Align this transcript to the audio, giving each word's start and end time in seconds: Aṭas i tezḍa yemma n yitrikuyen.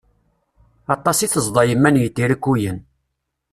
Aṭas 0.95 1.17
i 1.25 1.27
tezḍa 1.33 1.63
yemma 1.69 1.89
n 1.91 2.01
yitrikuyen. 2.01 2.79